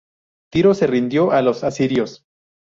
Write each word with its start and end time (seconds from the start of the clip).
Tiro 0.51 0.73
se 0.73 0.87
rindió 0.87 1.29
a 1.31 1.43
los 1.43 1.63
asirios. 1.63 2.25